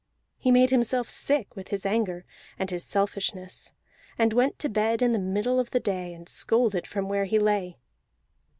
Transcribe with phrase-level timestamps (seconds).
[0.39, 2.25] He made himself sick with his anger
[2.57, 3.71] and his selfishness,
[4.17, 7.37] and went to bed in the middle of the day, and scolded from where he
[7.37, 7.77] lay.